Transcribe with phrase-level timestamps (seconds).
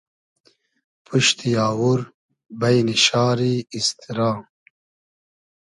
[1.05, 1.99] پوشتی آوور
[2.59, 4.31] بݷنی شاری ایستیرا